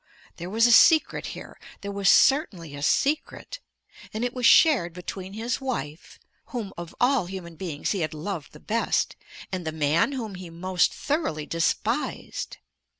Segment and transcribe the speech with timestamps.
[0.37, 3.59] There was a secret here, there was certainly a secret;
[4.11, 8.51] and it was shared between his wife, whom of all human beings he had loved
[8.53, 9.15] the best,
[9.51, 12.57] and the man whom he most thoroughly despised.